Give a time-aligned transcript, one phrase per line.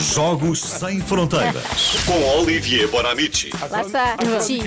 [0.00, 1.64] Jogos Sem Fronteiras.
[2.06, 3.50] Com Olivier Bonamici.
[3.68, 4.16] Lá está.
[4.40, 4.60] Sim.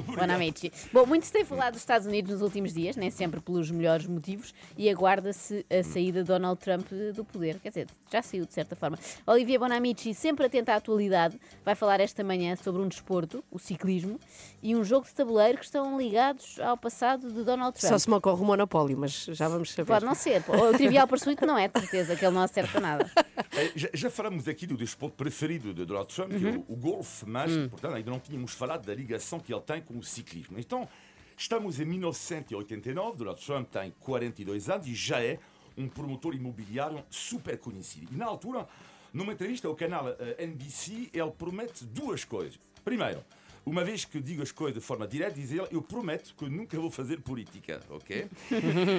[0.00, 0.72] Boa noite.
[0.92, 4.06] Bom, muito se tem falado dos Estados Unidos nos últimos dias, nem sempre pelos melhores
[4.06, 7.58] motivos, e aguarda-se a saída de Donald Trump do poder.
[7.60, 8.98] Quer dizer, já saiu de certa forma.
[9.26, 14.18] Olivia Bonamici, sempre atenta à atualidade, vai falar esta manhã sobre um desporto, o ciclismo,
[14.60, 17.92] e um jogo de tabuleiro que estão ligados ao passado de Donald Trump.
[17.92, 19.86] Só se me ocorre o monopólio, mas já vamos saber.
[19.86, 20.42] Pode não ser.
[20.48, 23.08] O Trivial Pursuit não é, de certeza, que ele não acerta nada.
[23.56, 26.76] Eh, Já, já falamos aqui do desporto preferido de Donald Trump, que é o, o
[26.76, 30.58] golfe, mas, portanto, ainda não tínhamos falado da ligação que ele tem com o ciclismo.
[30.58, 30.88] Então,
[31.36, 35.38] estamos em 1989, Donald Trump tem 42 anos e já é
[35.76, 38.12] um promotor imobiliário super conhecido.
[38.12, 38.66] E na altura,
[39.12, 42.58] numa entrevista ao canal eh, NBC, ele promete duas coisas.
[42.84, 43.24] Primeiro,
[43.64, 46.78] uma vez que digo as coisas de forma direta, diz ele, eu prometo que nunca
[46.78, 48.28] vou fazer política, ok?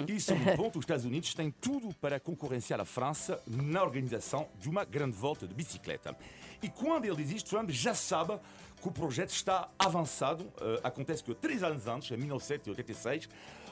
[0.08, 4.48] e sobre o ponto, os Estados Unidos têm tudo para concorrenciar a França na organização
[4.60, 6.16] de uma grande volta de bicicleta.
[6.62, 8.38] E quando ele diz isto, Trump já sabe
[8.82, 10.52] que o projeto está avançado.
[10.62, 13.30] Eh, acontece que três anos antes, em 1986,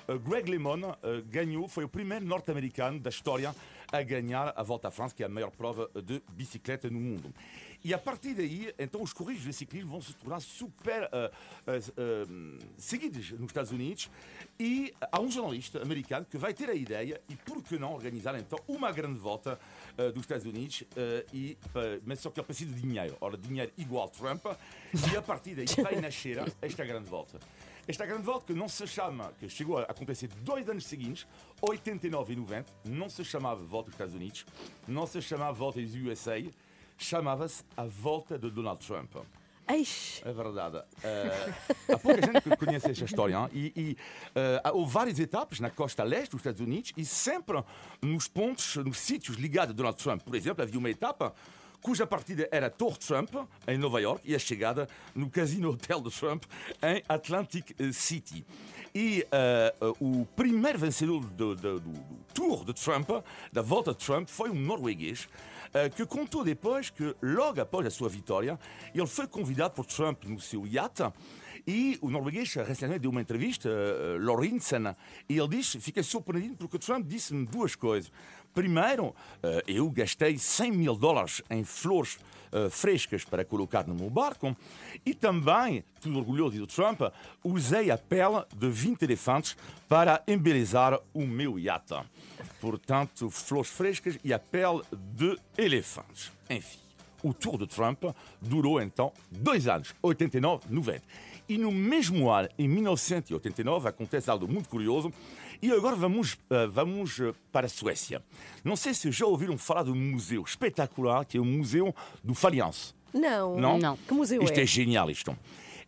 [0.07, 3.55] eh, Greg LeMond eh, ganhou, foi o primeiro norte-americano da história
[3.91, 7.33] a ganhar a Volta à França, que é a maior prova de bicicleta no mundo.
[7.83, 11.31] E a partir daí, então, os corridas de ciclismo vão se tornar super eh,
[11.67, 12.25] eh, eh,
[12.77, 14.09] seguidos nos Estados Unidos.
[14.59, 18.37] E há um jornalista americano que vai ter a ideia, e por que não organizar
[18.37, 19.59] então uma grande volta
[20.13, 20.83] dos Estados Unidos,
[21.31, 21.57] e,
[22.05, 23.15] mas só que ele precisa de dinheiro.
[23.21, 27.39] Ora, dinheiro igual Trump, e a partir daí vai nascer esta grande volta.
[27.87, 31.25] Esta grande volta que não se chama, que chegou a acontecer dois anos seguintes,
[31.61, 34.45] 89 e 90, não se chamava Volta dos Estados Unidos,
[34.85, 36.43] não se chamava Volta dos USA,
[36.97, 39.15] chamava-se a Volta de Donald Trump.
[39.69, 40.81] Eish, É verdade.
[41.03, 41.53] Eh,
[41.93, 43.35] há pouca gente que conhece esta história.
[43.35, 43.49] hein?
[43.53, 43.97] E, e
[44.35, 47.61] eh, houve várias etapas na costa leste dos Estados Unidos e sempre
[48.01, 50.21] nos pontos, nos sítios ligados a Donald Trump.
[50.23, 51.33] Por exemplo, havia uma etapa
[51.81, 53.33] cuja partida era Torre Trump,
[53.67, 56.43] em Nova York, e a chegada no Casino Hotel de Trump,
[56.81, 58.45] em Atlantic City.
[58.93, 63.09] E eh, o primeiro vencedor do, do- do- Tour de Trump,
[63.51, 65.27] da volta de Trump, foi um norueguês
[65.73, 68.59] eh, que contou depois que, logo após a sua vitória,
[68.93, 71.03] ele foi convidado por Trump no seu iate
[71.67, 74.95] e o norueguês recentemente deu uma entrevista, uh, Lorentzen,
[75.27, 78.09] e ele diz, fiquei surpreendido porque Trump disse-me duas coisas.
[78.53, 79.13] Primeiro,
[79.43, 82.17] eh, eu gastei 100 mil dólares em flores
[82.51, 84.57] eh, frescas para colocar no meu barco
[85.05, 87.01] e também, tudo orgulhoso do Trump,
[87.43, 89.55] usei a pele de 20 elefantes
[89.87, 91.93] para embelezar o meu iate.
[92.59, 94.81] Portanto, flores frescas e a pele
[95.13, 96.31] de elefantes.
[96.49, 96.79] Enfim.
[97.23, 98.03] O Tour de Trump
[98.41, 101.01] durou então dois anos, 89, 90.
[101.49, 105.11] E no mesmo ano, em 1989, acontece algo muito curioso.
[105.61, 108.21] E agora vamos, eh, vamos eh, para a Suécia.
[108.63, 112.35] Não sei se já ouviram falar de um museu espetacular que é o Museu do
[112.35, 112.93] Faliança.
[113.13, 113.57] não.
[113.57, 113.77] Não?
[113.79, 113.97] Não.
[113.97, 114.63] Que museu Isto é?
[114.63, 115.35] é genial, isto.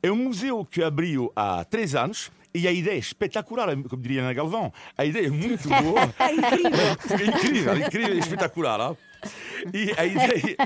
[0.02, 4.22] É um museu que abriu há três anos e a ideia é espetacular, como diria
[4.22, 4.72] Ana Galvão.
[4.98, 6.14] A ideia é muito boa.
[6.20, 6.80] É incrível.
[7.20, 8.96] É incrível, incrível, é espetacular.
[9.74, 10.58] E a ideia,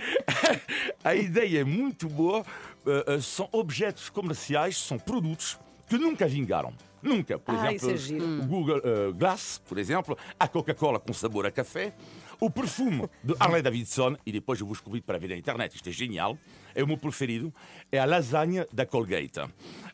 [1.03, 2.45] a ideia é muito boa.
[2.85, 5.57] Uh, uh, são objetos comerciais, são produtos
[5.87, 6.73] que nunca vingaram.
[7.01, 7.37] Nunca.
[7.37, 11.51] Por Ah, exemplo, é o Google uh, Glass, por exemplo, a Coca-Cola com sabor a
[11.51, 11.93] café,
[12.39, 15.89] o perfume de Harley Davidson, e depois eu vos convido para ver na internet, isto
[15.89, 16.37] é genial,
[16.73, 17.53] é o meu preferido,
[17.91, 19.41] é a lasanha da Colgate.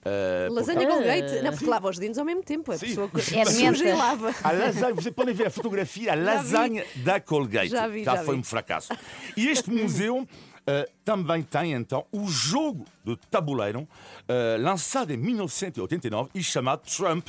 [0.06, 1.42] Uh, Lasanha com leite.
[1.42, 2.72] Não, porque lava os dentes ao mesmo tempo.
[2.72, 2.88] A Sim.
[2.88, 4.34] pessoa que É de suja e lava.
[4.44, 7.70] a lasanha, vocês podem ver a fotografia, a lasanha da Colgate.
[7.70, 8.42] Já vi, já foi vi.
[8.42, 8.94] um fracasso.
[9.36, 10.26] E este museu
[10.72, 13.88] eh, também tem então o jogo de tabuleiro
[14.28, 17.28] eh, lançado em 1989 e chamado Trump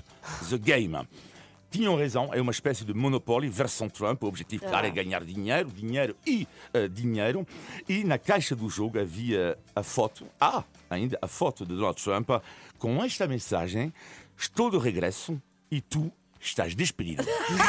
[0.50, 1.08] The Game.
[1.70, 4.22] Tinham razão, é uma espécie de monopólio versão Trump.
[4.24, 7.46] O objetivo, claro, é ganhar dinheiro, dinheiro e eh, dinheiro.
[7.88, 12.28] E na caixa do jogo havia a foto, ah, ainda a foto de Donald Trump
[12.76, 13.94] com esta mensagem:
[14.36, 17.22] Estou de regresso e tu estás despedido.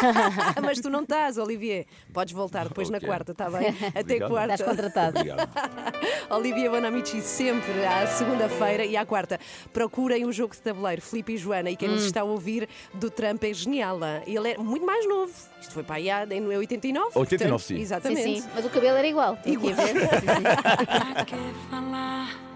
[0.63, 1.85] Mas tu não estás, Olivier.
[2.13, 3.07] Podes voltar depois na Ok.
[3.07, 3.67] quarta, está bem?
[3.89, 4.29] Até Obrigado.
[4.29, 4.53] quarta.
[4.53, 5.19] Estás contratado.
[5.19, 5.49] Obrigado.
[6.31, 9.39] Olivia Bonamici sempre à segunda-feira e à quarta.
[9.73, 11.93] Procurem um jogo de tabuleiro, Filipe e Joana, e quem Hum.
[11.93, 13.99] nos está a ouvir do Trump é genial.
[14.25, 15.33] Ele é muito mais novo.
[15.59, 17.09] Isto foi para aí em 89.
[17.13, 17.75] 89, portanto, sim.
[17.75, 18.41] Sim, Exatamente.
[18.41, 18.43] sim.
[18.55, 19.33] Mas o cabelo era igual.
[19.45, 20.07] Estou aqui a ver.
[20.07, 21.35] Pra que
[21.69, 22.50] falar